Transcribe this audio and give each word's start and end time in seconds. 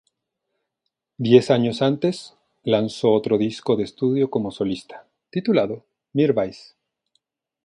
Diez 1.19 1.51
años 1.51 1.83
antes, 1.83 2.35
lanzó 2.63 3.11
otro 3.13 3.37
disco 3.37 3.75
de 3.75 3.83
estudio 3.83 4.31
como 4.31 4.49
solista, 4.49 5.05
titulado 5.29 5.85
"Mirwais". 6.13 6.75